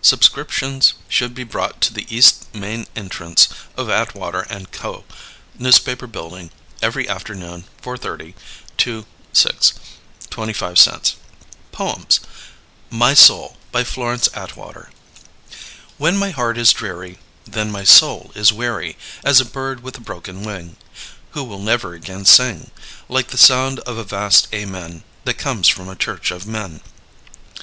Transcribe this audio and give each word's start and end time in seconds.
Sub 0.00 0.24
scriptions 0.24 0.94
should 1.06 1.34
be 1.34 1.44
brought 1.44 1.82
to 1.82 1.92
the 1.92 2.06
East 2.08 2.46
Main 2.54 2.86
Entrance 2.96 3.48
of 3.76 3.90
Atwater 3.90 4.46
& 4.62 4.70
Co., 4.72 5.04
News 5.58 5.78
paper 5.78 6.06
Building 6.06 6.48
every 6.80 7.06
afternoon 7.06 7.64
430 7.82 8.34
to 8.78 9.04
VI 9.34 9.50
25 10.30 10.78
Cents 10.78 11.16
POEMS 11.72 12.20
My 12.88 13.12
Soul 13.12 13.58
by 13.70 13.84
Florence 13.84 14.30
Atwater 14.32 14.88
When 15.98 16.16
my 16.16 16.30
heart 16.30 16.56
is 16.56 16.72
dreary 16.72 17.18
Then 17.44 17.70
my 17.70 17.84
soul 17.84 18.30
is 18.34 18.50
weary 18.50 18.96
As 19.22 19.40
a 19.40 19.44
bird 19.44 19.82
with 19.82 19.98
a 19.98 20.00
broken 20.00 20.42
wing 20.42 20.76
Who 21.32 21.58
never 21.62 21.92
again 21.92 22.20
will 22.20 22.24
sing 22.24 22.70
Like 23.10 23.28
the 23.28 23.36
sound 23.36 23.78
of 23.80 23.98
a 23.98 24.04
vast 24.04 24.48
amen 24.54 25.04
That 25.26 25.34
comes 25.36 25.68
from 25.68 25.90
a 25.90 25.94
church 25.96 26.30
of 26.30 26.46
men. 26.46 26.80